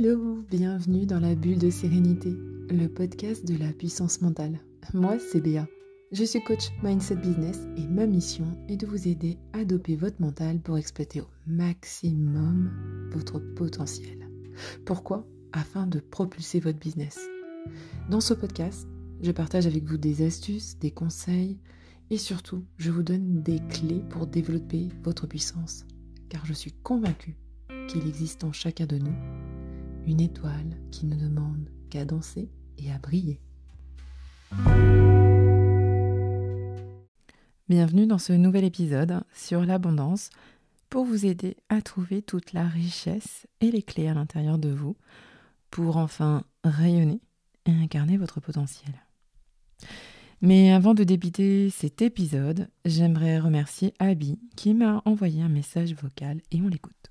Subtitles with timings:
[0.00, 2.30] Hello, bienvenue dans la bulle de sérénité,
[2.70, 4.60] le podcast de la puissance mentale.
[4.94, 5.66] Moi, c'est Béa.
[6.12, 10.20] Je suis coach Mindset Business et ma mission est de vous aider à doper votre
[10.20, 12.70] mental pour exploiter au maximum
[13.10, 14.28] votre potentiel.
[14.86, 15.26] Pourquoi?
[15.52, 17.18] Afin de propulser votre business.
[18.08, 18.86] Dans ce podcast,
[19.20, 21.58] je partage avec vous des astuces, des conseils
[22.10, 25.84] et surtout, je vous donne des clés pour développer votre puissance.
[26.28, 27.36] Car je suis convaincue
[27.88, 29.47] qu'il existe en chacun de nous
[30.08, 33.40] une étoile qui ne demande qu'à danser et à briller.
[37.68, 40.30] Bienvenue dans ce nouvel épisode sur l'abondance
[40.88, 44.96] pour vous aider à trouver toute la richesse et les clés à l'intérieur de vous
[45.70, 47.20] pour enfin rayonner
[47.66, 48.94] et incarner votre potentiel.
[50.40, 56.40] Mais avant de débuter cet épisode, j'aimerais remercier Abby qui m'a envoyé un message vocal
[56.50, 57.10] et on l'écoute.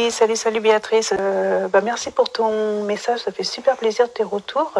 [0.00, 1.12] Oui, salut, salut Béatrice.
[1.18, 4.72] Euh, bah, merci pour ton message, ça fait super plaisir tes retours.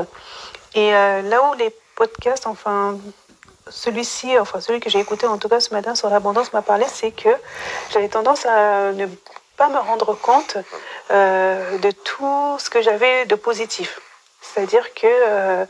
[0.77, 2.97] Et euh, là où les podcasts, enfin
[3.69, 6.84] celui-ci, enfin celui que j'ai écouté en tout cas ce matin sur l'abondance m'a parlé,
[6.86, 7.30] c'est que
[7.91, 9.06] j'avais tendance à ne
[9.56, 10.56] pas me rendre compte
[11.10, 14.00] euh, de tout ce que j'avais de positif.
[14.41, 15.66] C'est-à-dire que,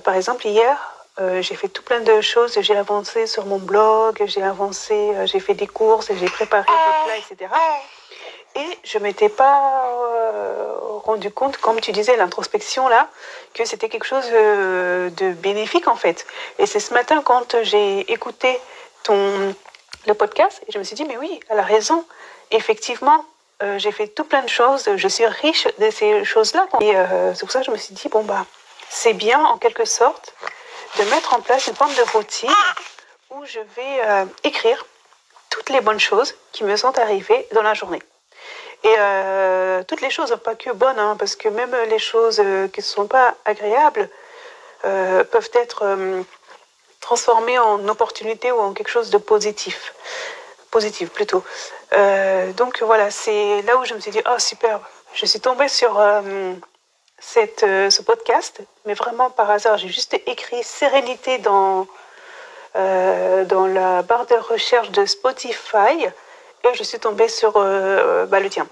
[0.00, 0.76] par exemple, hier,
[1.40, 2.58] j'ai fait tout plein de choses.
[2.60, 7.18] J'ai avancé sur mon blog, j'ai avancé, j'ai fait des courses, j'ai préparé des plats,
[7.18, 7.48] etc.
[8.54, 13.08] Et je m'étais pas euh, rendu compte, comme tu disais, l'introspection là,
[13.54, 16.26] que c'était quelque chose euh, de bénéfique en fait.
[16.58, 18.58] Et c'est ce matin quand j'ai écouté
[19.04, 19.54] ton
[20.06, 22.04] le podcast, et je me suis dit mais oui, elle a raison.
[22.50, 23.24] Effectivement,
[23.62, 24.90] euh, j'ai fait tout plein de choses.
[24.96, 26.66] Je suis riche de ces choses-là.
[26.80, 26.92] Et
[27.34, 28.44] c'est pour ça que je me suis dit bon bah
[28.90, 30.34] c'est bien en quelque sorte
[30.98, 32.50] de mettre en place une forme de routine
[33.30, 34.84] où je vais écrire
[35.48, 38.02] toutes les bonnes choses qui me sont arrivées dans la journée.
[38.84, 42.66] Et euh, toutes les choses, pas que bonnes, hein, parce que même les choses euh,
[42.68, 44.08] qui ne sont pas agréables
[44.84, 45.84] euh, peuvent être
[47.00, 49.94] transformées en opportunités ou en quelque chose de positif.
[50.70, 51.44] Positif plutôt.
[52.56, 54.80] donc voilà, c'est là où je me suis dit, oh super,
[55.12, 56.00] je suis tombée sur
[57.20, 61.86] ce podcast, mais vraiment par hasard, j'ai juste écrit sérénité dans,
[62.74, 66.08] dans la barre de recherche de Spotify
[66.64, 68.66] et je suis tombée sur euh, bah, le tien.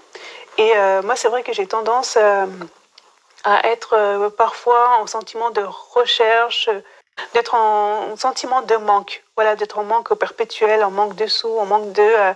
[0.57, 2.45] Et euh, moi, c'est vrai que j'ai tendance euh,
[3.43, 5.63] à être parfois en sentiment de
[5.93, 6.69] recherche,
[7.33, 11.65] d'être en sentiment de manque, voilà, d'être en manque perpétuel, en manque de sous, en
[11.65, 12.33] manque de,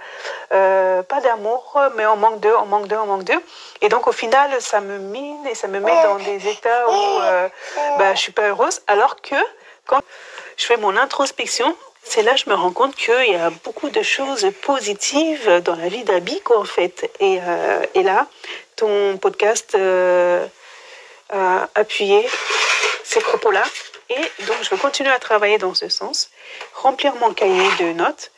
[0.50, 3.36] pas d'amour, mais en manque de, en manque de, en manque de.
[3.82, 7.20] Et donc au final, ça me mine et ça me met dans des états où
[8.00, 9.36] bah, je suis pas heureuse, alors que
[9.86, 10.02] quand
[10.58, 13.90] je fais mon introspection, c'est là que je me rends compte qu'il y a beaucoup
[13.90, 17.12] de choses positives dans la vie d'Abico, en fait.
[17.20, 18.28] Et, euh, et, là,
[18.76, 20.46] ton podcast euh,
[21.34, 22.28] a appuyé
[23.04, 23.64] ces propos-là.
[24.10, 26.30] Et donc, je vais continuer à travailler dans ce sens,
[26.76, 28.32] remplir mon cahier de notes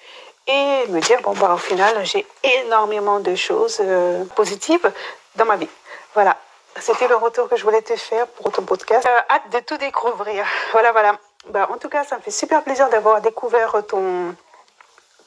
[0.47, 4.91] et me dire, bon, bah, au final, j'ai énormément de choses euh, positives
[5.35, 5.69] dans ma vie.
[6.13, 6.38] Voilà.
[6.79, 9.05] C'était le retour que je voulais te faire pour ton podcast.
[9.05, 10.45] hâte de tout découvrir.
[10.72, 11.19] Voilà, voilà.
[11.52, 14.35] Bah, en tout cas, ça me fait super plaisir d'avoir découvert ton,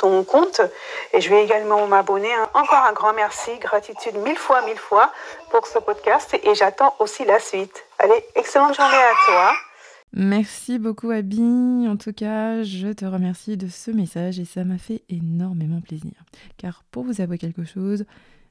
[0.01, 0.61] ton compte
[1.13, 2.33] et je vais également m'abonner.
[2.55, 5.13] Encore un grand merci, gratitude mille fois, mille fois
[5.51, 7.85] pour ce podcast et j'attends aussi la suite.
[7.99, 9.53] Allez, excellente journée à toi.
[10.13, 11.87] Merci beaucoup Abby.
[11.89, 16.13] En tout cas, je te remercie de ce message et ça m'a fait énormément plaisir.
[16.57, 18.05] Car pour vous avouer quelque chose,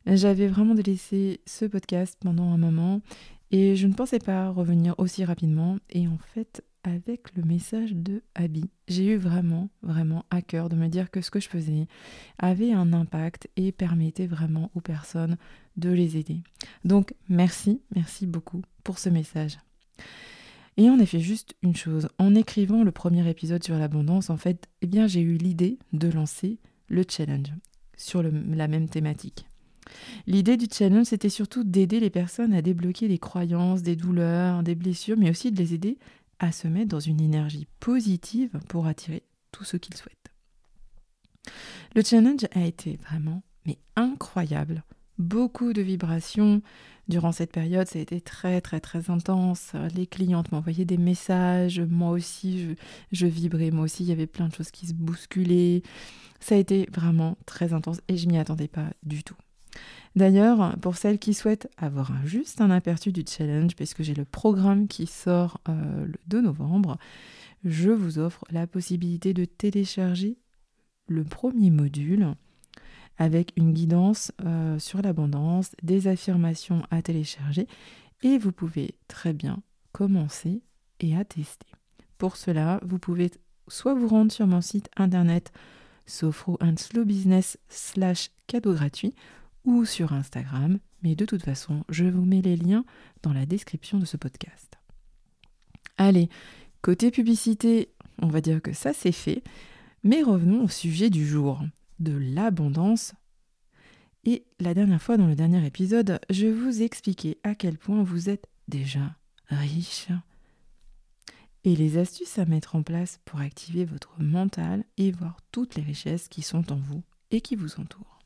[0.06, 3.02] j'avais vraiment délaissé ce podcast pendant un moment
[3.52, 5.78] et je ne pensais pas revenir aussi rapidement.
[5.90, 8.70] Et en fait, avec le message de Abby.
[8.88, 11.88] J'ai eu vraiment, vraiment à cœur de me dire que ce que je faisais
[12.38, 15.38] avait un impact et permettait vraiment aux personnes
[15.78, 16.42] de les aider.
[16.86, 19.58] Donc merci, merci beaucoup pour ce message.
[20.78, 24.70] Et en effet, juste une chose, en écrivant le premier épisode sur l'abondance, en fait,
[24.82, 27.52] eh bien, j'ai eu l'idée de lancer le challenge
[27.98, 29.49] sur la même thématique.
[30.28, 34.76] L'idée du challenge, c'était surtout d'aider les personnes à débloquer des croyances, des douleurs, des
[34.76, 35.98] blessures, mais aussi de les aider
[36.40, 40.16] à se mettre dans une énergie positive pour attirer tout ce qu'ils souhaitent.
[41.96, 44.84] Le challenge a été vraiment mais incroyable.
[45.18, 46.62] Beaucoup de vibrations
[47.10, 49.74] durant cette période, ça a été très très très intense.
[49.96, 52.76] Les clientes m'envoyaient des messages, moi aussi
[53.12, 55.82] je, vibrais, moi aussi il y avait plein de choses qui se bousculaient.
[56.40, 59.36] Ça a été vraiment très intense et je m'y attendais pas du tout.
[60.16, 64.88] D'ailleurs, pour celles qui souhaitent avoir juste un aperçu du challenge, puisque j'ai le programme
[64.88, 66.98] qui sort euh, le 2 novembre,
[67.64, 70.38] je vous offre la possibilité de télécharger
[71.08, 72.34] le premier module
[73.18, 77.68] avec une guidance euh, sur l'abondance, des affirmations à télécharger
[78.24, 79.62] et vous pouvez très bien
[79.92, 80.62] commencer
[81.00, 81.68] et à tester.
[82.18, 83.32] Pour cela, vous pouvez
[83.68, 85.52] soit vous rendre sur mon site internet
[86.06, 89.14] Sofro and Slow Business slash cadeau gratuit
[89.66, 92.86] ou sur Instagram, mais de toute façon, je vous mets les liens
[93.24, 94.78] dans la description de ce podcast.
[95.98, 96.30] Allez,
[96.82, 97.90] côté publicité,
[98.22, 99.44] on va dire que ça c'est fait,
[100.04, 101.62] mais revenons au sujet du jour,
[102.00, 103.14] de l'abondance.
[104.26, 108.30] Et la dernière fois, dans le dernier épisode, je vous expliquais à quel point vous
[108.30, 109.16] êtes déjà
[109.48, 110.10] riche
[111.64, 115.84] et les astuces à mettre en place pour activer votre mental et voir toutes les
[115.84, 118.19] richesses qui sont en vous et qui vous entourent.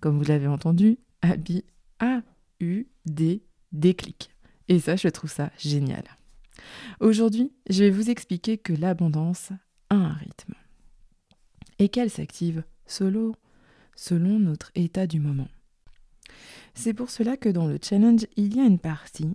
[0.00, 1.64] Comme vous l'avez entendu, Abby
[1.98, 2.22] a
[2.60, 3.42] eu des
[3.72, 4.30] déclics.
[4.68, 6.04] Et ça, je trouve ça génial.
[7.00, 9.52] Aujourd'hui, je vais vous expliquer que l'abondance
[9.90, 10.54] a un rythme
[11.78, 13.36] et qu'elle s'active solo
[13.94, 15.48] selon notre état du moment.
[16.74, 19.34] C'est pour cela que dans le challenge, il y a une partie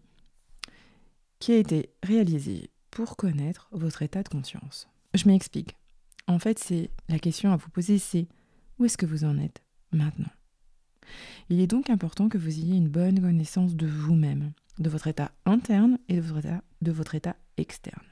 [1.39, 4.87] qui a été réalisée pour connaître votre état de conscience.
[5.13, 5.75] Je m'explique.
[6.27, 8.27] En fait, c'est la question à vous poser, c'est
[8.77, 9.61] où est-ce que vous en êtes?
[9.91, 10.31] Maintenant
[11.49, 15.31] Il est donc important que vous ayez une bonne connaissance de vous-même, de votre état
[15.45, 18.03] interne et de votre état, externe.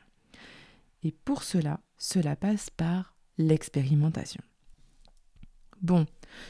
[1.04, 4.42] Et pour cela, cela passe par l'expérimentation.
[5.82, 6.06] Bon,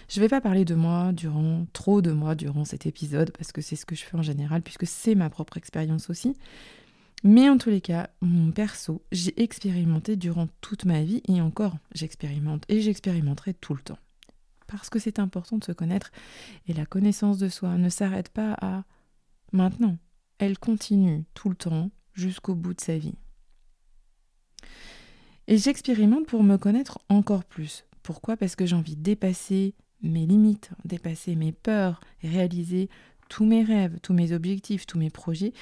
[0.08, 3.52] je ne vais pas parler de moi durant trop de moi durant cet épisode parce
[3.52, 6.36] que c'est ce que je fais en général puisque c'est ma propre expérience aussi.
[7.24, 11.78] Mais en tous les cas, mon perso, j'ai expérimenté durant toute ma vie et encore,
[11.94, 14.00] j'expérimente et j'expérimenterai tout le temps.
[14.70, 16.12] Parce que c'est important de se connaître
[16.68, 18.84] et la connaissance de soi ne s'arrête pas à
[19.52, 19.98] maintenant.
[20.38, 23.16] Elle continue tout le temps jusqu'au bout de sa vie.
[25.48, 27.86] Et j'expérimente pour me connaître encore plus.
[28.04, 28.38] Pourquoi?
[28.38, 29.74] Parce que j'ai envie de dépasser
[30.04, 32.90] mes limites, dépasser mes peurs, réaliser
[33.28, 35.54] tous mes rêves, tous mes objectifs, tous mes projets,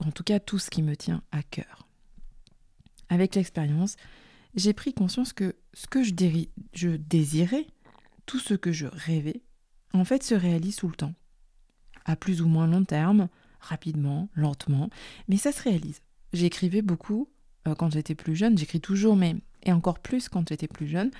[0.00, 1.86] en tout cas tout ce qui me tient à cœur.
[3.10, 3.96] Avec l'expérience,
[4.54, 6.14] j'ai pris conscience que ce que je,
[6.72, 7.66] je désirais,
[8.26, 9.42] tout ce que je rêvais,
[9.92, 11.14] en fait se réalise tout le temps.
[12.04, 13.28] À plus ou moins long terme,
[13.60, 14.90] rapidement, lentement,
[15.28, 16.00] mais ça se réalise.
[16.32, 17.28] J'écrivais beaucoup
[17.66, 21.10] euh, quand j'étais plus jeune, j'écris toujours, mais et encore plus quand j'étais plus jeune.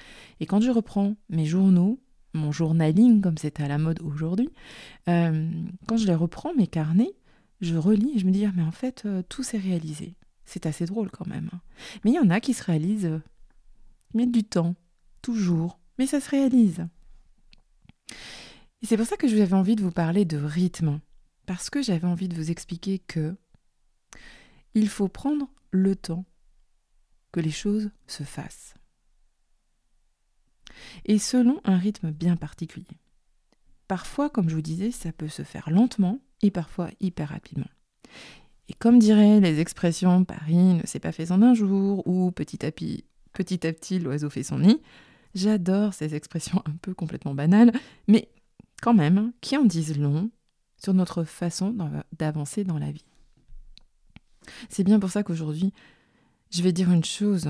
[0.41, 2.01] Et quand je reprends mes journaux,
[2.35, 4.51] mon journaling comme c'est à la mode aujourd'hui,
[5.09, 5.49] euh,
[5.87, 7.15] quand je les reprends, mes carnets,
[7.61, 10.15] je relis et je me dis, ah, mais en fait, euh, tout s'est réalisé.
[10.45, 11.49] C'est assez drôle quand même.
[11.53, 11.61] Hein.
[12.05, 13.21] Mais il y en a qui se réalisent,
[14.12, 14.75] mettent du temps,
[15.23, 16.87] toujours, mais ça se réalise.
[18.83, 21.01] C'est pour ça que j'avais envie de vous parler de rythme,
[21.47, 23.35] parce que j'avais envie de vous expliquer que
[24.75, 26.25] il faut prendre le temps
[27.33, 28.75] que les choses se fassent.
[31.05, 32.99] Et selon un rythme bien particulier.
[33.89, 37.69] Parfois, comme je vous disais, ça peut se faire lentement et parfois hyper rapidement.
[38.69, 42.65] Et comme diraient les expressions Paris ne s'est pas fait en un jour ou petit
[42.65, 44.81] à petit, petit, à petit l'oiseau fait son nid,
[45.35, 47.73] j'adore ces expressions un peu complètement banales,
[48.09, 48.29] mais
[48.83, 50.31] quand même qui en disent long
[50.79, 51.77] sur notre façon
[52.13, 53.05] d'avancer dans la vie?
[54.69, 55.73] C'est bien pour ça qu'aujourd'hui,
[56.51, 57.49] je vais dire une chose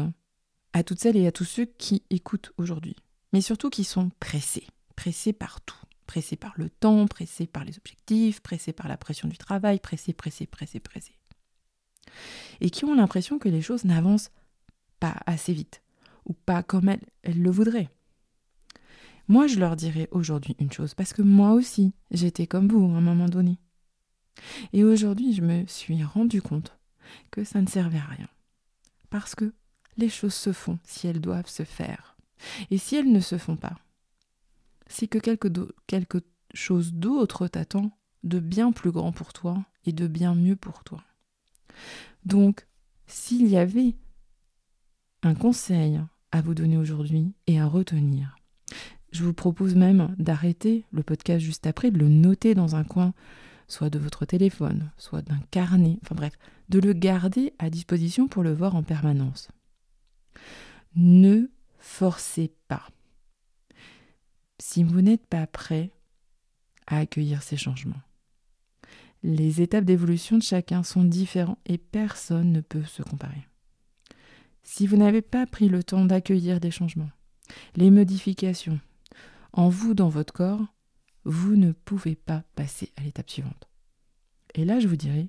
[0.72, 2.96] à toutes celles et à tous ceux qui écoutent aujourd'hui,
[3.32, 4.66] mais surtout qui sont pressés,
[4.96, 9.28] pressés par tout pressé par le temps, pressé par les objectifs, pressé par la pression
[9.28, 11.18] du travail, pressé, pressé, pressé, pressé.
[12.60, 14.30] Et qui ont l'impression que les choses n'avancent
[15.00, 15.82] pas assez vite,
[16.26, 17.90] ou pas comme elles, elles le voudraient.
[19.28, 22.98] Moi, je leur dirais aujourd'hui une chose, parce que moi aussi, j'étais comme vous à
[22.98, 23.58] un moment donné.
[24.72, 26.76] Et aujourd'hui, je me suis rendu compte
[27.30, 28.28] que ça ne servait à rien.
[29.10, 29.52] Parce que
[29.96, 32.16] les choses se font si elles doivent se faire.
[32.70, 33.78] Et si elles ne se font pas,
[34.86, 35.48] c'est que quelque,
[35.86, 36.18] quelque
[36.52, 41.02] chose d'autre t'attend de bien plus grand pour toi et de bien mieux pour toi.
[42.24, 42.66] Donc,
[43.06, 43.96] s'il y avait
[45.22, 46.00] un conseil
[46.34, 48.34] à vous donner aujourd'hui et à retenir,
[49.12, 53.14] je vous propose même d'arrêter le podcast juste après, de le noter dans un coin,
[53.68, 56.36] soit de votre téléphone, soit d'un carnet, enfin bref,
[56.70, 59.48] de le garder à disposition pour le voir en permanence.
[60.96, 62.88] Ne forcez pas
[64.58, 65.92] si vous n'êtes pas prêt
[66.88, 68.02] à accueillir ces changements.
[69.22, 73.46] Les étapes d'évolution de chacun sont différentes et personne ne peut se comparer.
[74.64, 77.10] Si vous n'avez pas pris le temps d'accueillir des changements,
[77.76, 78.80] les modifications
[79.52, 80.66] en vous, dans votre corps,
[81.24, 83.68] vous ne pouvez pas passer à l'étape suivante.
[84.54, 85.28] Et là, je vous dirais,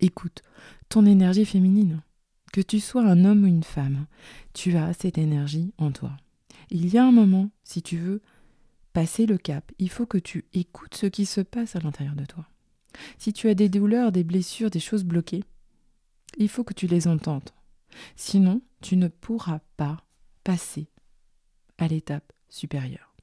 [0.00, 0.42] écoute,
[0.88, 2.02] ton énergie féminine,
[2.52, 4.06] que tu sois un homme ou une femme,
[4.54, 6.16] tu as cette énergie en toi.
[6.70, 8.22] Il y a un moment, si tu veux,
[8.92, 12.24] passer le cap, il faut que tu écoutes ce qui se passe à l'intérieur de
[12.24, 12.48] toi.
[13.18, 15.44] Si tu as des douleurs, des blessures, des choses bloquées,
[16.38, 17.50] il faut que tu les entendes.
[18.16, 20.04] Sinon, tu ne pourras pas
[20.42, 20.88] passer
[21.78, 23.14] à l'étape supérieure.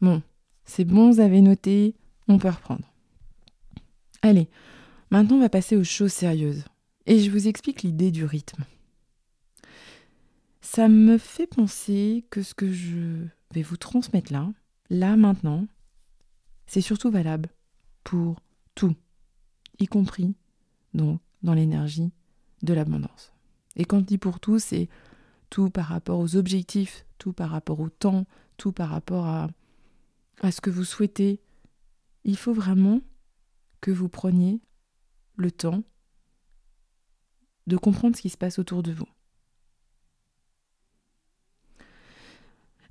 [0.00, 0.22] Bon,
[0.64, 1.94] c'est bon, vous avez noté,
[2.28, 2.92] on peut reprendre.
[4.22, 4.48] Allez,
[5.10, 6.64] maintenant on va passer aux choses sérieuses.
[7.06, 8.64] Et je vous explique l'idée du rythme.
[10.60, 14.52] Ça me fait penser que ce que je vais vous transmettre là,
[14.90, 15.66] là maintenant,
[16.66, 17.50] c'est surtout valable
[18.04, 18.40] pour
[18.74, 18.94] tout,
[19.78, 20.34] y compris
[20.94, 22.12] donc dans l'énergie
[22.62, 23.32] de l'abondance.
[23.76, 24.88] Et quand je dis pour tout, c'est
[25.50, 28.26] tout par rapport aux objectifs, tout par rapport au temps,
[28.56, 29.48] tout par rapport à,
[30.40, 31.40] à ce que vous souhaitez.
[32.24, 33.00] Il faut vraiment
[33.80, 34.60] que vous preniez
[35.36, 35.82] le temps
[37.66, 39.08] de comprendre ce qui se passe autour de vous.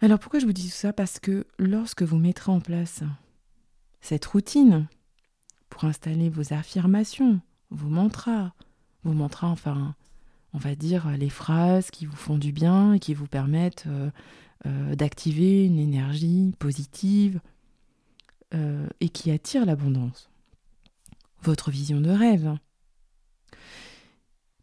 [0.01, 0.93] Alors pourquoi je vous dis tout ça?
[0.93, 3.03] Parce que lorsque vous mettrez en place
[4.01, 4.87] cette routine
[5.69, 8.53] pour installer vos affirmations, vos mantras,
[9.03, 9.95] vos mantras, enfin,
[10.53, 14.11] on va dire les phrases qui vous font du bien et qui vous permettent euh,
[14.65, 17.39] euh, d'activer une énergie positive
[18.53, 20.29] euh, et qui attire l'abondance.
[21.41, 22.55] Votre vision de rêve.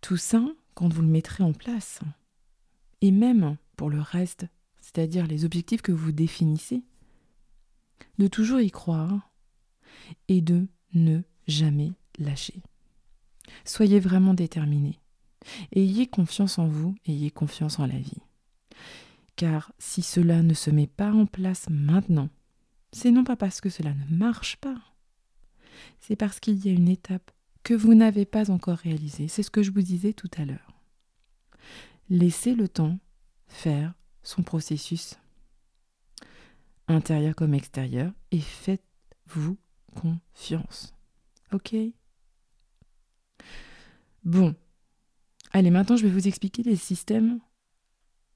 [0.00, 2.00] Tout ça, quand vous le mettrez en place,
[3.00, 4.47] et même pour le reste
[4.88, 6.83] c'est-à-dire les objectifs que vous définissez,
[8.18, 9.30] de toujours y croire
[10.28, 12.62] et de ne jamais lâcher.
[13.66, 14.99] Soyez vraiment déterminés.
[15.73, 18.23] Ayez confiance en vous, ayez confiance en la vie.
[19.37, 22.28] Car si cela ne se met pas en place maintenant,
[22.92, 24.76] c'est non pas parce que cela ne marche pas,
[26.00, 27.30] c'est parce qu'il y a une étape
[27.62, 29.28] que vous n'avez pas encore réalisée.
[29.28, 30.80] C'est ce que je vous disais tout à l'heure.
[32.09, 32.99] Laissez le temps
[33.47, 33.92] faire
[34.23, 35.18] son processus,
[36.87, 39.57] intérieur comme extérieur, et faites-vous
[39.95, 40.95] confiance.
[41.52, 41.75] Ok?
[44.25, 44.54] Bon.
[45.52, 47.40] Allez, maintenant je vais vous expliquer les systèmes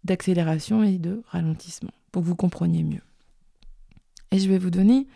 [0.04, 3.02] d'accélération et de ralentissement pour que vous compreniez mieux.
[4.30, 5.06] Et je vais vous donner,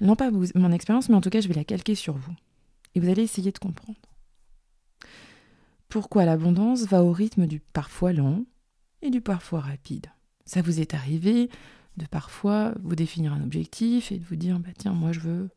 [0.00, 2.34] non pas mon expérience, mais en tout cas je vais la calquer sur vous.
[2.94, 3.98] Et vous allez essayer de comprendre.
[5.88, 8.44] Pourquoi l'abondance va au rythme du parfois lent
[9.00, 10.06] et du parfois rapide?
[10.44, 11.48] Ça vous est arrivé
[11.96, 15.50] de parfois vous définir un objectif et de vous dire bah tiens moi je veux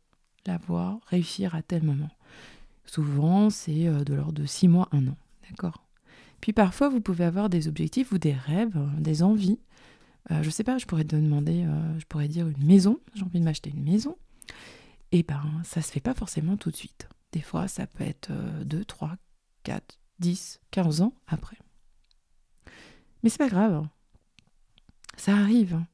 [0.46, 2.10] l'avoir, réussir à tel moment.
[2.86, 5.18] Souvent c'est euh, de l'ordre de six mois, un an,
[5.51, 5.86] d'accord.
[6.41, 9.60] Puis parfois vous pouvez avoir des objectifs ou des rêves, euh, des envies.
[10.31, 11.65] Euh, je sais pas, je pourrais te demander,
[11.98, 14.17] je pourrais dire une maison, j'ai envie de m'acheter une maison.
[15.13, 17.10] Et eh ben ça se fait pas forcément tout de suite.
[17.31, 18.31] Des fois ça peut être
[18.63, 19.17] 2, 3,
[19.63, 21.58] 4, 10, 15 ans après.
[23.24, 23.89] Mais c'est pas grave, hein.
[25.17, 25.75] Ça arrive.
[25.75, 25.88] Hein.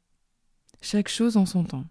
[0.81, 1.85] Chaque chose en son temps.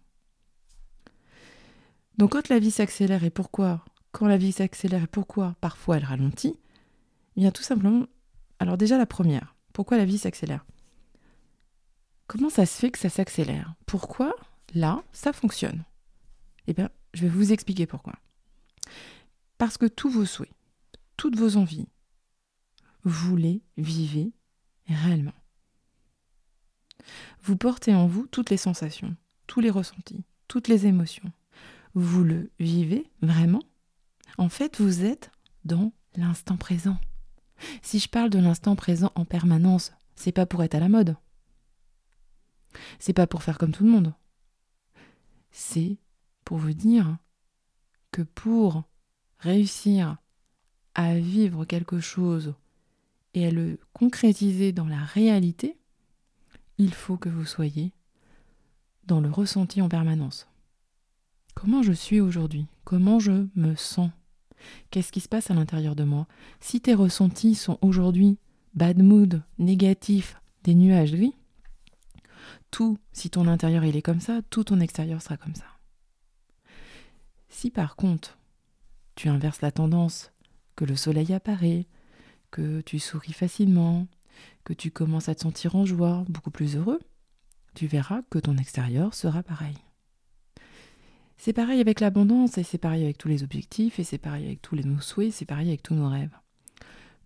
[2.19, 6.05] Donc quand la vie s'accélère et pourquoi Quand la vie s'accélère et pourquoi parfois elle
[6.05, 6.59] ralentit
[7.37, 8.07] Il y tout simplement...
[8.59, 10.65] Alors déjà la première, pourquoi la vie s'accélère?
[12.27, 13.75] Comment ça se fait que ça s'accélère?
[13.85, 14.35] Pourquoi
[14.75, 15.85] là ça fonctionne?
[16.67, 18.15] Eh bien, je vais vous expliquer pourquoi.
[19.59, 20.53] Parce que tous vos souhaits,
[21.17, 21.89] toutes vos envies,
[23.05, 24.33] vous les vivez
[24.89, 25.35] réellement.
[27.43, 29.15] Vous portez en vous toutes les sensations,
[29.47, 31.31] tous les ressentis, toutes les émotions.
[31.95, 33.63] Vous le vivez vraiment?
[34.39, 35.31] En fait, vous êtes
[35.65, 36.99] dans l'instant présent.
[37.83, 41.17] Si je parle de l'instant présent en permanence, c'est pas pour être à la mode.
[42.99, 44.13] C'est pas pour faire comme tout le monde.
[45.51, 45.97] C'est
[46.45, 47.17] pour vous dire
[48.13, 48.85] que pour
[49.39, 50.17] réussir
[50.95, 52.55] à vivre quelque chose
[53.35, 55.79] et à le concrétiser dans la réalité,
[56.79, 57.93] il faut que vous soyez
[59.05, 60.49] dans le ressenti en permanence.
[61.55, 62.67] Comment je suis aujourd'hui?
[62.85, 64.11] Comment je me sens?
[64.91, 66.27] Qu'est-ce qui se passe à l'intérieur de moi?
[66.61, 68.39] Si tes ressentis sont aujourd'hui
[68.75, 71.35] bad mood, négatif, des nuages de vie,
[72.71, 75.67] tout, si ton intérieur il est comme ça, tout ton extérieur sera comme ça.
[77.49, 78.39] Si par contre,
[79.15, 80.33] tu inverses la tendance,
[80.75, 81.87] que le soleil apparaît,
[82.51, 84.07] que tu souris facilement,
[84.65, 87.01] que tu commences à te sentir en joie, beaucoup plus heureux,
[87.75, 89.77] tu verras que ton extérieur sera pareil.
[91.37, 94.63] C'est pareil avec l'abondance, et c'est pareil avec tous les objectifs, et c'est pareil avec
[94.63, 96.37] tous nos souhaits, c'est pareil avec tous nos rêves.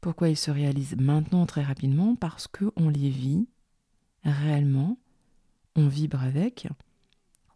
[0.00, 2.16] Pourquoi ils se réalisent maintenant très rapidement?
[2.16, 3.46] Parce qu'on les vit
[4.24, 4.98] réellement,
[5.76, 6.68] on vibre avec,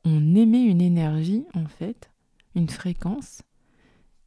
[0.05, 2.11] on émet une énergie en fait,
[2.55, 3.43] une fréquence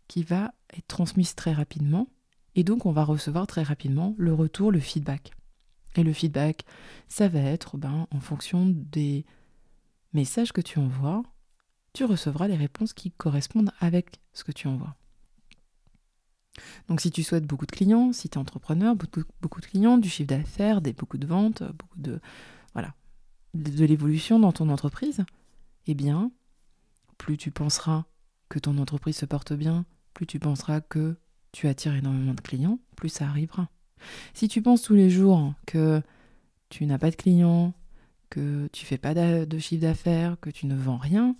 [0.07, 2.07] qui va être transmise très rapidement,
[2.55, 5.31] et donc on va recevoir très rapidement le retour, le feedback.
[5.95, 6.63] Et le feedback,
[7.07, 9.25] ça va être ben, en fonction des
[10.13, 11.23] message que tu envoies,
[11.93, 14.95] tu recevras les réponses qui correspondent avec ce que tu envoies.
[16.87, 20.09] Donc si tu souhaites beaucoup de clients, si tu es entrepreneur, beaucoup, de clients, du
[20.09, 22.19] chiffre d'affaires, des, beaucoup de ventes, beaucoup de
[22.73, 22.93] voilà,
[23.53, 25.23] de, l'évolution dans ton entreprise,
[25.85, 26.31] eh bien,
[27.17, 28.05] plus tu penseras
[28.49, 31.17] que ton entreprise se porte bien, plus tu penseras que
[31.51, 33.69] tu attires énormément de clients, plus ça arrivera.
[34.33, 36.01] Si tu penses tous les jours que
[36.69, 37.73] tu n'as pas de clients,
[38.29, 41.35] que tu fais pas de chiffre d'affaires, que tu ne vends rien,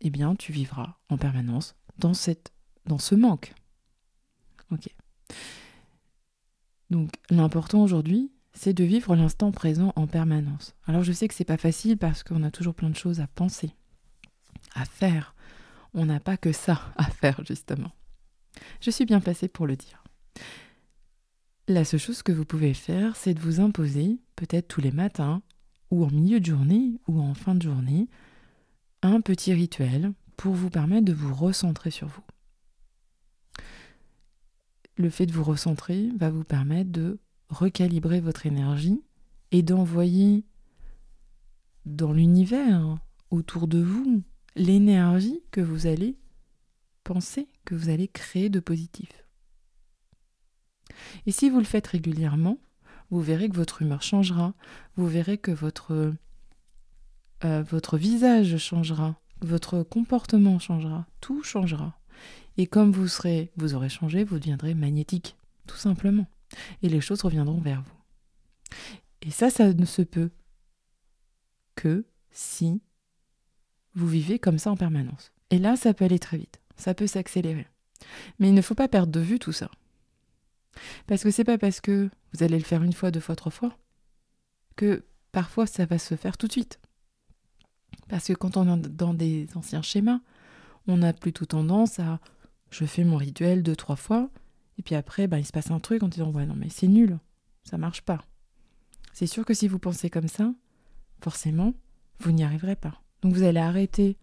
[0.00, 2.52] eh bien, tu vivras en permanence dans, cette,
[2.86, 3.54] dans ce manque.
[4.70, 4.88] Ok.
[6.90, 10.74] Donc, l'important aujourd'hui, c'est de vivre l'instant présent en permanence.
[10.86, 13.26] Alors, je sais que c'est pas facile parce qu'on a toujours plein de choses à
[13.26, 13.70] penser,
[14.74, 15.34] à faire.
[15.94, 17.92] On n'a pas que ça à faire, justement.
[18.80, 20.02] Je suis bien placée pour le dire.
[21.68, 25.42] La seule chose que vous pouvez faire, c'est de vous imposer, peut-être tous les matins,
[25.90, 28.08] ou en milieu de journée, ou en fin de journée,
[29.06, 32.22] un petit rituel pour vous permettre de vous recentrer sur vous.
[34.96, 39.02] Le fait de vous recentrer va vous permettre de recalibrer votre énergie
[39.52, 40.44] et d'envoyer
[41.84, 42.98] dans l'univers
[43.30, 44.22] autour de vous
[44.56, 46.16] l'énergie que vous allez
[47.04, 49.26] penser, que vous allez créer de positif.
[51.26, 52.58] Et si vous le faites régulièrement,
[53.10, 54.54] vous verrez que votre humeur changera,
[54.96, 56.14] vous verrez que votre
[57.44, 61.98] euh, votre visage changera, votre comportement changera, tout changera.
[62.56, 66.26] Et comme vous serez, vous aurez changé, vous deviendrez magnétique, tout simplement.
[66.82, 68.76] Et les choses reviendront vers vous.
[69.22, 70.30] Et ça, ça ne se peut
[71.74, 72.80] que si
[73.94, 75.32] vous vivez comme ça en permanence.
[75.50, 77.66] Et là, ça peut aller très vite, ça peut s'accélérer.
[78.38, 79.70] Mais il ne faut pas perdre de vue tout ça.
[81.06, 83.52] Parce que c'est pas parce que vous allez le faire une fois, deux fois, trois
[83.52, 83.76] fois,
[84.76, 86.78] que parfois ça va se faire tout de suite.
[88.08, 90.20] Parce que quand on est dans des anciens schémas,
[90.86, 92.20] on a plutôt tendance à
[92.70, 94.30] je fais mon rituel deux, trois fois,
[94.78, 96.88] et puis après, ben, il se passe un truc en disant ouais, non, mais c'est
[96.88, 97.18] nul,
[97.64, 98.24] ça marche pas.
[99.12, 100.52] C'est sûr que si vous pensez comme ça,
[101.22, 101.74] forcément,
[102.20, 103.00] vous n'y arriverez pas.
[103.22, 104.18] Donc vous allez arrêter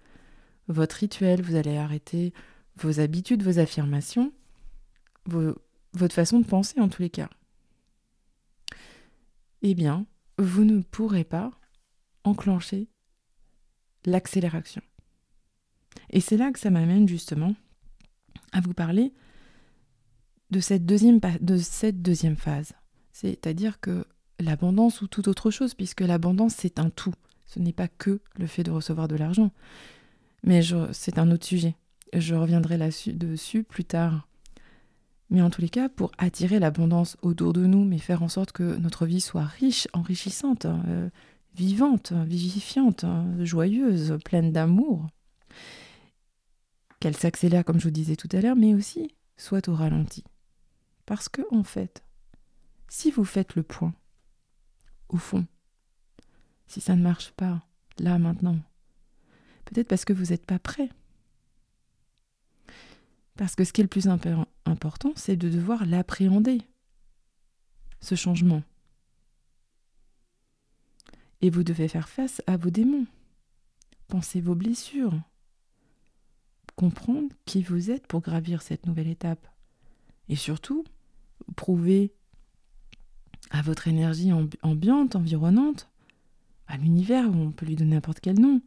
[0.68, 2.34] votre rituel, vous allez arrêter
[2.78, 4.32] vos habitudes, vos affirmations,
[5.26, 7.30] votre façon de penser en tous les cas.
[9.62, 10.06] Eh bien,
[10.38, 11.52] vous ne pourrez pas
[12.24, 12.88] enclencher
[14.06, 14.82] l'accélération.
[16.10, 17.56] Et c'est là que ça m'amène justement
[18.52, 19.14] à vous parler
[20.52, 21.20] de cette deuxième,
[22.38, 22.74] phase.
[23.12, 24.06] C'est-à-dire que
[24.40, 27.14] l'abondance ou toute autre chose, puisque l'abondance c'est un tout.
[27.46, 29.52] Ce n'est pas que le fait de recevoir de l'argent.
[30.44, 30.62] Mais
[30.92, 31.76] c'est un autre sujet.
[32.14, 34.28] Je reviendrai là-dessus plus tard.
[35.30, 38.52] Mais en tous les cas, pour attirer l'abondance autour de nous, mais faire en sorte
[38.52, 41.10] que notre vie soit riche, enrichissante, euh,
[41.56, 43.06] vivante, vivifiante,
[43.40, 45.08] joyeuse, pleine d'amour,
[47.00, 50.24] qu'elle s'accélère comme je vous disais tout à l'heure, mais aussi soit au ralenti.
[51.06, 52.04] Parce que, en fait,
[52.88, 53.94] si vous faites le point,
[55.10, 55.46] au fond,
[56.68, 57.62] si ça ne marche pas,
[58.00, 58.58] là, maintenant,
[59.66, 60.90] peut-être parce que vous n'êtes pas prêt.
[63.36, 66.62] Parce que ce qui est le plus important, c'est de devoir l'appréhender,
[68.00, 68.64] ce changement.
[71.44, 73.06] Et vous devez faire face à vos démons.
[74.08, 75.14] Pensez vos blessures.
[76.78, 79.46] Comprendre qui vous êtes pour gravir cette nouvelle étape.
[80.30, 80.86] Et surtout,
[81.58, 82.14] prouver
[83.50, 85.90] à votre énergie ambiante, environnante,
[86.68, 88.62] à l'univers, on peut lui donner n'importe quel nom,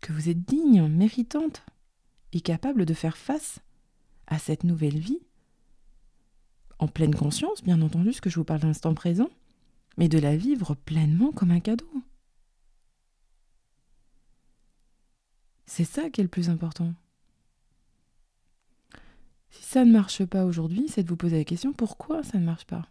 [0.00, 1.64] que vous êtes digne, méritante
[2.32, 3.60] et capable de faire face
[4.26, 5.20] à cette nouvelle vie,
[6.80, 9.30] en pleine conscience, bien entendu, ce que je vous parle d'instant présent,
[9.96, 11.90] mais de la vivre pleinement comme un cadeau.
[15.66, 16.94] C'est ça qui est le plus important.
[19.50, 22.44] Si ça ne marche pas aujourd'hui, c'est de vous poser la question pourquoi ça ne
[22.44, 22.88] marche pas?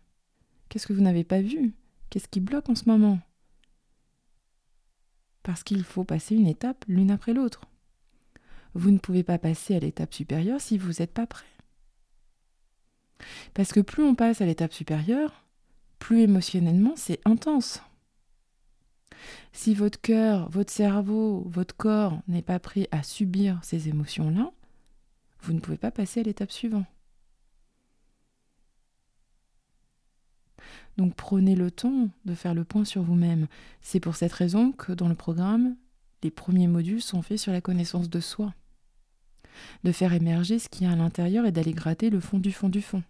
[0.68, 1.74] Qu'est-ce que vous n'avez pas vu?
[2.10, 3.20] Qu'est-ce qui bloque en ce moment?
[5.44, 7.62] Parce qu'il faut passer une étape l'une après l'autre.
[8.74, 11.46] Vous ne pouvez pas passer à l'étape supérieure si vous n'êtes pas prêt.
[13.54, 15.45] Parce que plus on passe à l'étape supérieure,
[16.00, 17.82] plus émotionnellement c'est intense.
[19.54, 24.52] Si votre cœur, votre cerveau, votre corps n'est pas prêt à subir ces émotions-là,
[25.42, 26.86] vous ne pouvez pas passer à l'étape suivante.
[30.98, 33.48] Donc prenez le temps de faire le point sur vous-même.
[33.82, 35.76] C'est pour cette raison que dans le programme,
[36.24, 38.54] les premiers modules sont faits sur la connaissance de soi.
[39.84, 42.52] De faire émerger ce qu'il y a à l'intérieur et d'aller gratter le fond du
[42.52, 43.04] fond du fond.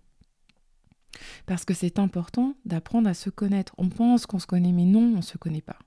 [1.46, 3.74] Parce que c'est important d'apprendre à se connaître.
[3.78, 5.80] On pense qu'on se connaît, mais non, on ne se connaît pas.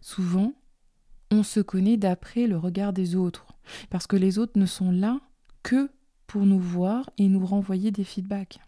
[0.00, 0.54] Souvent,
[1.30, 3.46] on se connaît d'après le regard des autres.
[3.90, 5.20] Parce que les autres ne sont là
[5.62, 5.90] que
[6.26, 8.60] pour nous voir et nous renvoyer des feedbacks.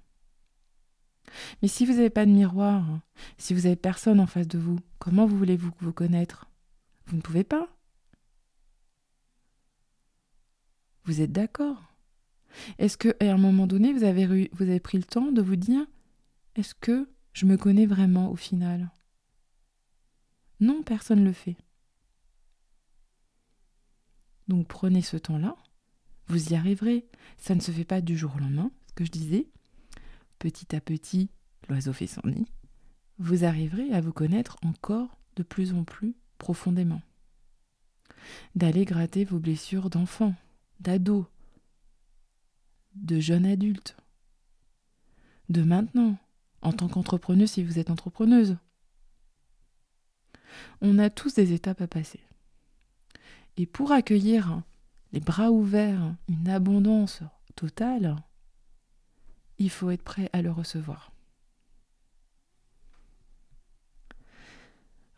[1.63, 2.85] Mais si vous n'avez pas de miroir,
[3.39, 6.47] si vous n'avez personne en face de vous, comment voulez-vous vous connaître?
[7.07, 7.69] Vous ne pouvez pas.
[11.05, 11.90] Vous êtes d'accord?
[12.79, 15.87] Est-ce qu'à un moment donné, vous avez, vous avez pris le temps de vous dire
[16.57, 18.91] est-ce que je me connais vraiment au final?
[20.59, 21.57] Non, personne ne le fait.
[24.49, 25.57] Donc prenez ce temps-là,
[26.27, 27.07] vous y arriverez.
[27.39, 29.47] Ça ne se fait pas du jour au lendemain, ce que je disais.
[30.39, 31.31] Petit à petit,
[31.69, 32.47] l'oiseau fait son nid.
[33.19, 37.03] Vous arriverez à vous connaître encore de plus en plus profondément.
[38.55, 40.35] D'aller gratter vos blessures d'enfant,
[40.81, 41.27] d'ado,
[43.01, 43.97] de jeune adulte,
[45.49, 46.17] de maintenant,
[46.63, 48.57] en tant qu'entrepreneuse si vous êtes entrepreneuse.
[50.81, 52.21] On a tous des étapes à passer.
[53.57, 54.63] Et pour accueillir
[55.13, 57.23] les bras ouverts une abondance
[57.57, 58.17] totale,
[59.59, 61.13] il faut être prêt à le recevoir.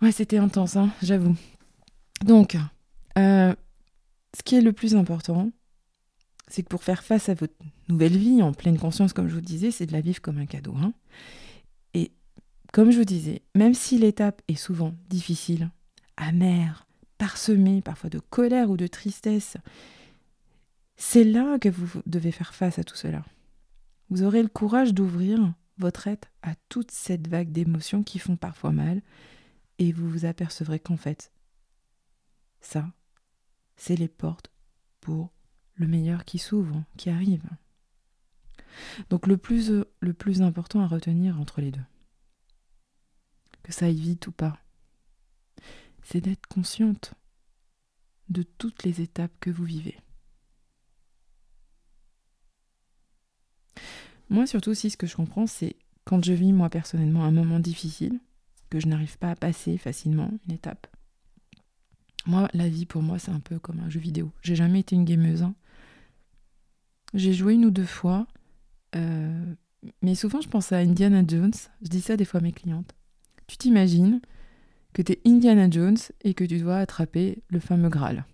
[0.00, 1.36] Ouais, c'était intense, hein, j'avoue.
[2.24, 2.56] Donc,
[3.18, 3.54] euh,
[4.36, 5.50] ce qui est le plus important,
[6.52, 7.54] c'est que pour faire face à votre
[7.88, 10.44] nouvelle vie en pleine conscience, comme je vous disais, c'est de la vivre comme un
[10.44, 10.74] cadeau.
[10.76, 10.92] Hein.
[11.94, 12.12] Et
[12.74, 15.70] comme je vous disais, même si l'étape est souvent difficile,
[16.18, 16.86] amère,
[17.16, 19.56] parsemé parfois de colère ou de tristesse,
[20.96, 23.24] c'est là que vous devez faire face à tout cela.
[24.10, 28.72] Vous aurez le courage d'ouvrir votre être à toute cette vague d'émotions qui font parfois
[28.72, 29.00] mal,
[29.78, 31.32] et vous vous apercevrez qu'en fait,
[32.60, 32.92] ça,
[33.76, 34.50] c'est les portes
[35.00, 35.32] pour
[35.74, 37.44] le meilleur qui s'ouvre, qui arrive.
[39.10, 41.84] Donc le plus, le plus important à retenir entre les deux,
[43.62, 44.58] que ça aille vite ou pas,
[46.02, 47.14] c'est d'être consciente
[48.28, 49.98] de toutes les étapes que vous vivez.
[54.30, 57.60] Moi, surtout, aussi, ce que je comprends, c'est quand je vis, moi, personnellement, un moment
[57.60, 58.18] difficile,
[58.70, 60.86] que je n'arrive pas à passer facilement une étape.
[62.24, 64.32] Moi, la vie, pour moi, c'est un peu comme un jeu vidéo.
[64.40, 65.42] J'ai jamais été une gameuse.
[65.42, 65.54] Hein.
[67.14, 68.26] J'ai joué une ou deux fois,
[68.96, 69.54] euh,
[70.02, 71.52] mais souvent, je pense à Indiana Jones.
[71.82, 72.94] Je dis ça des fois à mes clientes.
[73.46, 74.20] Tu t'imagines
[74.92, 78.24] que tu es Indiana Jones et que tu dois attraper le fameux Graal.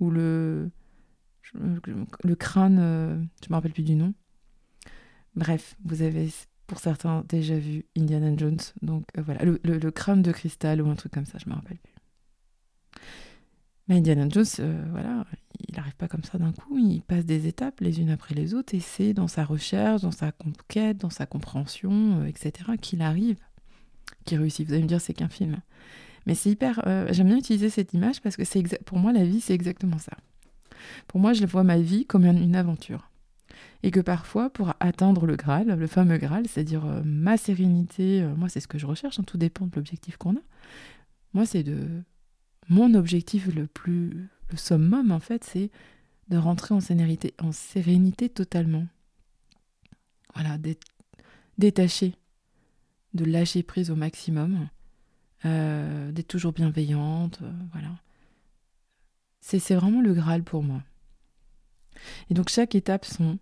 [0.00, 0.70] Ou le,
[1.54, 4.14] le crâne, euh, je me rappelle plus du nom.
[5.34, 6.30] Bref, vous avez
[6.66, 10.94] pour certains déjà vu Indiana Jones, donc euh, voilà, le, crâne de cristal ou un
[10.94, 11.94] truc comme ça, je me rappelle plus.
[13.88, 15.24] Mais Indiana Jones, voilà,
[15.68, 18.54] il n'arrive pas comme ça d'un coup, il passe des étapes les unes après les
[18.54, 23.36] autres et c'est dans sa recherche, dans sa conquête, dans sa compréhension, etc., qu'il arrive
[24.26, 24.66] qui réussit.
[24.66, 25.56] Vous allez me dire, c'est qu'un film.
[26.26, 26.82] Mais c'est hyper.
[26.86, 29.98] Euh, j'aime bien utiliser cette image parce que c'est pour moi, la vie, c'est exactement
[29.98, 30.12] ça.
[31.06, 33.10] Pour moi, je vois ma vie comme une aventure.
[33.82, 38.34] Et que parfois, pour atteindre le Graal, le fameux Graal, c'est-à-dire euh, ma sérénité, euh,
[38.34, 40.42] moi, c'est ce que je recherche, hein, tout dépend de l'objectif qu'on a.
[41.32, 42.02] Moi, c'est de.
[42.68, 44.28] Mon objectif le plus.
[44.50, 45.70] Le summum, en fait, c'est
[46.28, 48.86] de rentrer en sérénité, en sérénité totalement.
[50.34, 50.86] Voilà, d'être
[51.58, 52.14] détaché
[53.16, 54.68] de lâcher prise au maximum,
[55.44, 57.90] euh, d'être toujours bienveillante, euh, voilà.
[59.40, 60.82] C'est vraiment le Graal pour moi.
[62.30, 63.38] Et donc chaque étape sont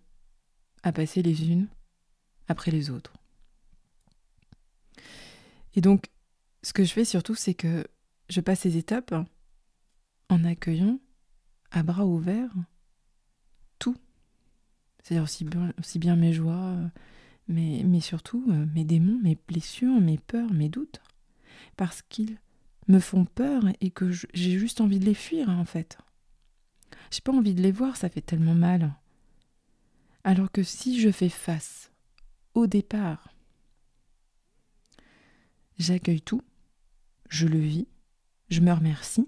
[0.83, 1.67] à passer les unes
[2.47, 3.13] après les autres.
[5.75, 6.05] Et donc,
[6.63, 7.85] ce que je fais surtout, c'est que
[8.29, 9.13] je passe ces étapes
[10.29, 10.99] en accueillant
[11.71, 12.55] à bras ouverts
[13.79, 13.95] tout.
[15.03, 16.75] C'est-à-dire aussi bien, mes joies,
[17.47, 21.01] mais, mais surtout euh, mes démons, mes blessures, mes peurs, mes doutes.
[21.77, 22.39] Parce qu'ils
[22.87, 25.97] me font peur et que j'ai juste envie de les fuir, en fait.
[27.11, 28.93] J'ai pas envie de les voir, ça fait tellement mal.
[30.23, 31.91] Alors que si je fais face
[32.55, 33.29] au départ,
[35.77, 36.41] j'accueille tout,
[37.29, 37.87] je le vis,
[38.49, 39.27] je me remercie,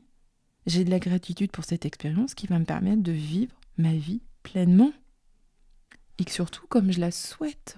[0.67, 4.21] j'ai de la gratitude pour cette expérience qui va me permettre de vivre ma vie
[4.43, 4.91] pleinement
[6.19, 7.77] et que surtout comme je la souhaite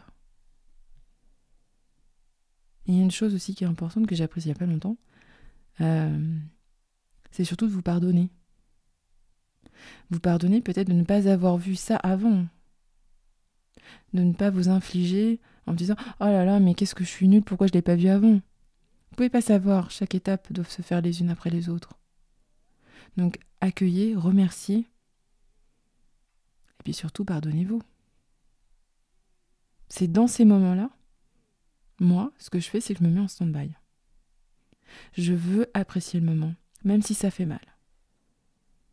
[2.89, 4.57] il y a une chose aussi qui est importante que j'ai apprise il n'y a
[4.57, 4.97] pas longtemps,
[5.79, 6.37] euh,
[7.29, 8.31] c'est surtout de vous pardonner.
[10.09, 12.47] Vous pardonner peut-être de ne pas avoir vu ça avant.
[14.13, 17.27] De ne pas vous infliger en disant Oh là là, mais qu'est-ce que je suis
[17.27, 18.33] nulle, pourquoi je ne l'ai pas vu avant?
[18.33, 21.98] Vous pouvez pas savoir, chaque étape doit se faire les unes après les autres.
[23.17, 24.79] Donc accueillez, remerciez,
[26.79, 27.81] et puis surtout pardonnez-vous.
[29.89, 30.89] C'est dans ces moments-là
[31.99, 33.71] moi, ce que je fais, c'est que je me mets en stand-by.
[35.13, 36.53] Je veux apprécier le moment.
[36.85, 37.59] même si ça fait mal.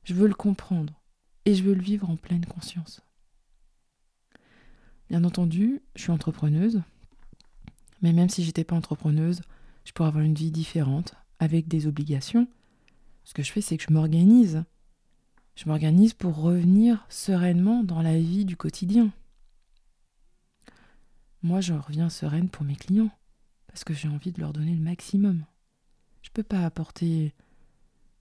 [0.03, 1.01] Je veux le comprendre
[1.45, 3.01] et je veux le vivre en pleine conscience.
[5.09, 6.83] Bien entendu, je suis entrepreneuse,
[8.03, 9.41] mais même si j'étais pas entrepreneuse,
[9.85, 12.49] je pourrais avoir une vie différente, avec des obligations.
[13.27, 14.62] Ce que je fais, c'est que je m'organise.
[15.57, 19.11] Je m'organise pour revenir sereinement dans la vie du quotidien.
[21.43, 23.11] Moi, je reviens sereine pour mes clients,
[23.67, 25.45] parce que j'ai envie de leur donner le maximum.
[26.23, 27.35] Je ne peux pas apporter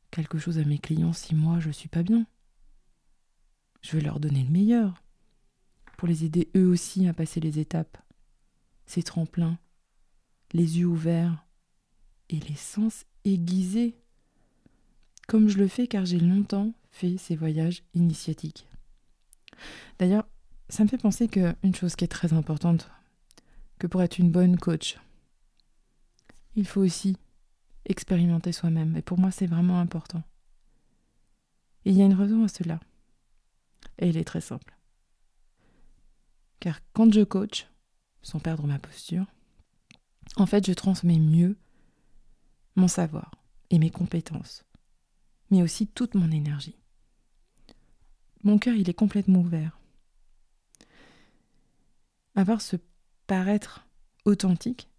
[0.10, 2.26] quelque chose à mes clients si moi je ne suis pas bien.
[3.84, 5.04] Je veux leur donner le meilleur,
[5.98, 8.00] pour les aider eux aussi à passer les étapes,
[8.88, 9.60] ces tremplins,
[10.52, 11.46] les yeux ouverts
[12.30, 14.00] et les sens aiguisés,
[15.28, 18.68] comme je le fais car j'ai longtemps fait ces voyages initiatiques.
[20.00, 20.28] D'ailleurs,
[20.70, 22.90] ça me fait penser qu'une chose qui est très importante,
[23.80, 24.98] que pour être une bonne coach,
[26.56, 27.18] il faut aussi
[27.86, 28.96] expérimenter soi-même.
[28.96, 30.24] Et pour moi, c'est vraiment important.
[31.86, 32.80] Et il y a une raison à cela.
[34.00, 34.76] Et elle est très simple.
[36.60, 37.68] Car quand je coach,
[38.22, 39.26] sans perdre ma posture,
[40.38, 41.58] en fait, je transmets mieux
[42.76, 43.32] mon savoir
[43.70, 44.65] et mes compétences,
[45.52, 46.78] mais aussi toute mon énergie.
[48.44, 49.80] Mon cœur, il est complètement ouvert.
[52.36, 52.76] Avoir ce
[53.28, 53.88] paraître
[54.26, 54.90] authentique,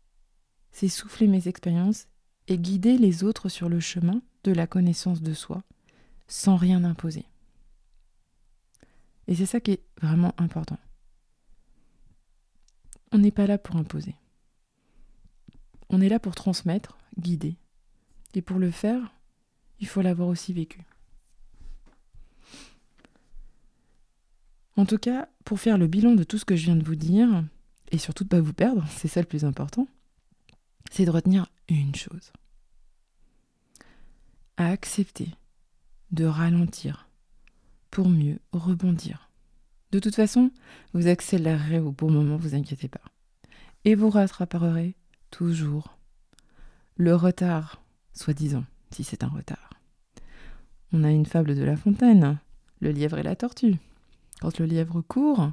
[0.72, 2.08] c'est souffler mes expériences
[2.48, 5.62] et guider les autres sur le chemin de la connaissance de soi,
[6.28, 7.26] sans rien imposer.
[9.28, 10.78] Et c'est ça qui est vraiment important.
[13.12, 14.14] On n'est pas là pour imposer.
[15.88, 17.56] On est là pour transmettre, guider.
[18.34, 19.14] Et pour le faire,
[19.80, 20.80] il faut l'avoir aussi vécu.
[24.76, 26.96] En tout cas, pour faire le bilan de tout ce que je viens de vous
[26.96, 27.44] dire,
[27.92, 29.88] et surtout de ne pas vous perdre, c'est ça le plus important,
[30.90, 32.32] c'est de retenir une chose.
[34.56, 35.30] À accepter
[36.12, 37.08] de ralentir
[37.90, 39.30] pour mieux rebondir.
[39.92, 40.50] De toute façon,
[40.92, 43.00] vous accélérerez au bon moment, vous inquiétez pas.
[43.84, 44.94] Et vous rattraperez
[45.30, 45.96] toujours
[46.96, 47.80] le retard,
[48.12, 49.65] soi-disant, si c'est un retard.
[50.92, 52.38] On a une fable de La Fontaine,
[52.80, 53.76] le lièvre et la tortue.
[54.40, 55.50] Quand le lièvre court,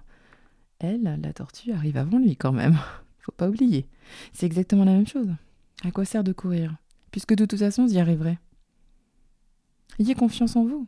[0.80, 2.78] elle, la tortue, arrive avant lui quand même.
[3.20, 3.88] Faut pas oublier.
[4.34, 5.30] C'est exactement la même chose.
[5.84, 6.76] À quoi sert de courir?
[7.12, 8.38] Puisque de toute façon, vous y arriverez.
[10.00, 10.88] Ayez confiance en vous.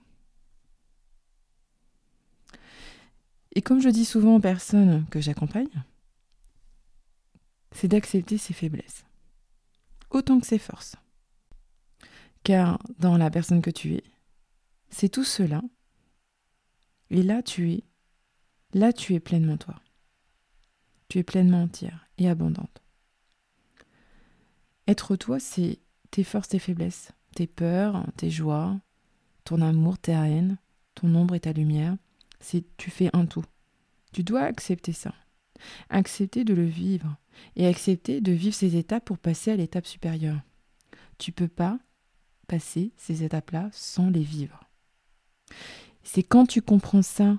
[3.54, 5.84] Et comme je dis souvent aux personnes que j'accompagne,
[7.72, 9.06] c'est d'accepter ses faiblesses,
[10.10, 10.96] autant que ses forces.
[12.44, 14.04] Car dans la personne que tu es,
[14.98, 15.62] c'est tout cela.
[17.10, 17.84] Et là, tu es,
[18.74, 19.76] là, tu es pleinement toi.
[21.10, 22.82] Tu es pleinement entière et abondante.
[24.88, 25.80] Être toi, c'est
[26.12, 28.80] tes forces, tes faiblesses, tes peurs, tes joies,
[29.44, 30.58] ton amour, ta haine,
[30.94, 31.98] ton ombre et ta lumière.
[32.40, 33.44] C'est tu fais un tout.
[34.14, 35.14] Tu dois accepter ça.
[35.90, 37.18] Accepter de le vivre
[37.58, 40.40] et accepter de vivre ces étapes pour passer à l'étape supérieure.
[41.18, 41.80] Tu peux pas
[42.48, 44.65] passer ces étapes-là sans les vivre.
[46.04, 47.38] C'est quand tu comprends ça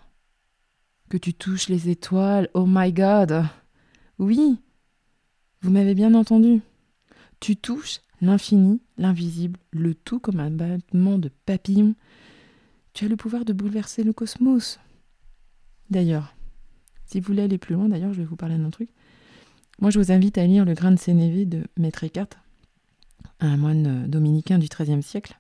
[1.09, 2.49] que tu touches les étoiles.
[2.55, 3.45] Oh my god.
[4.19, 4.59] Oui.
[5.63, 6.61] Vous m'avez bien entendu.
[7.41, 11.95] Tu touches l'infini, l'invisible, le tout comme un battement de papillon.
[12.93, 14.81] Tu as le pouvoir de bouleverser le cosmos.
[15.91, 16.35] D'ailleurs,
[17.05, 18.91] si vous voulez aller plus loin, d'ailleurs, je vais vous parler d'un truc.
[19.81, 22.29] Moi, je vous invite à lire Le grain de Sénévé de Maître Eckhart,
[23.41, 25.39] un moine dominicain du XIIIe siècle.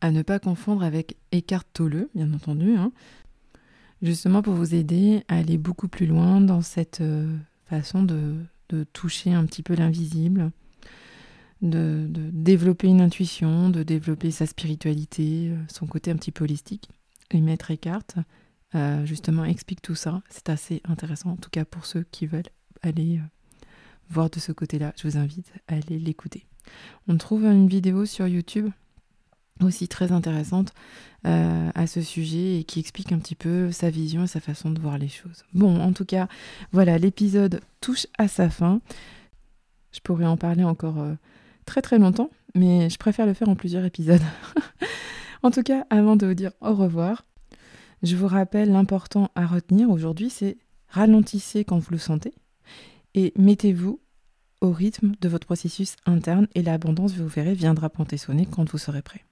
[0.00, 2.90] À ne pas confondre avec Eckhart Tolle, bien entendu, hein.
[4.00, 7.36] justement pour vous aider à aller beaucoup plus loin dans cette euh,
[7.66, 8.36] façon de,
[8.92, 10.52] toucher un petit peu l'invisible,
[11.60, 16.88] de, développer une intuition, de développer sa spiritualité, euh, son côté un petit peu holistique.
[17.32, 18.06] Et Maître Eckhart,
[18.74, 20.22] euh, justement, explique tout ça.
[20.30, 22.48] C'est assez intéressant, en tout cas pour ceux qui veulent
[22.82, 23.20] aller
[24.08, 24.94] voir de ce côté-là.
[24.96, 26.46] Je vous invite à aller l'écouter.
[27.08, 28.70] On trouve une vidéo sur YouTube?
[29.62, 30.72] Aussi très intéressante
[31.26, 34.70] euh, à ce sujet et qui explique un petit peu sa vision et sa façon
[34.70, 35.44] de voir les choses.
[35.52, 36.28] Bon, en tout cas,
[36.72, 38.80] voilà, l'épisode touche à sa fin.
[39.92, 41.04] Je pourrais en parler encore
[41.66, 44.22] très très longtemps, mais je préfère le faire en plusieurs épisodes.
[45.42, 47.24] en tout cas, avant de vous dire au revoir,
[48.02, 50.56] je vous rappelle l'important à retenir aujourd'hui, c'est
[50.88, 52.32] ralentissez quand vous le sentez
[53.14, 54.00] et mettez-vous
[54.60, 59.02] au rythme de votre processus interne et l'abondance, vous verrez, viendra sonner quand vous serez
[59.02, 59.24] prêt.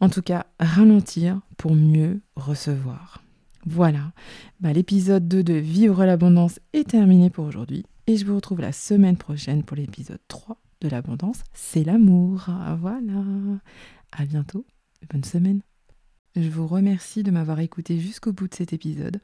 [0.00, 3.22] En tout cas, ralentir pour mieux recevoir.
[3.66, 4.12] Voilà,
[4.60, 8.72] bah, l'épisode 2 de Vivre l'abondance est terminé pour aujourd'hui et je vous retrouve la
[8.72, 12.46] semaine prochaine pour l'épisode 3 de l'abondance, c'est l'amour.
[12.78, 13.24] Voilà.
[14.12, 14.66] À bientôt.
[15.10, 15.62] Bonne semaine.
[16.36, 19.20] Je vous remercie de m'avoir écouté jusqu'au bout de cet épisode.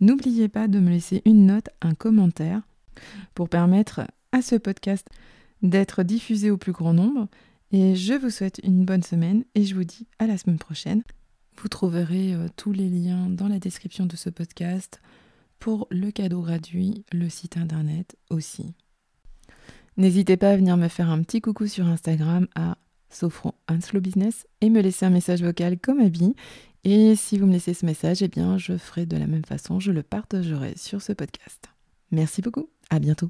[0.00, 2.62] N'oubliez pas de me laisser une note, un commentaire
[3.34, 5.06] pour permettre à ce podcast
[5.62, 7.28] d'être diffusé au plus grand nombre.
[7.70, 11.02] Et je vous souhaite une bonne semaine et je vous dis à la semaine prochaine.
[11.56, 15.00] Vous trouverez euh, tous les liens dans la description de ce podcast
[15.58, 18.74] pour le cadeau gratuit, le site internet aussi.
[19.96, 22.76] N'hésitez pas à venir me faire un petit coucou sur Instagram à
[23.10, 26.34] Sofro Slow Business et me laisser un message vocal comme Abby.
[26.84, 29.78] Et si vous me laissez ce message, eh bien, je ferai de la même façon,
[29.78, 31.68] je le partagerai sur ce podcast.
[32.10, 33.20] Merci beaucoup, à bientôt.